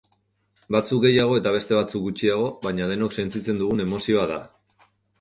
[0.75, 4.43] Batzuk gehiago eta beste batzuk gutxiago, baina denok sentitzen dugun emozioa da.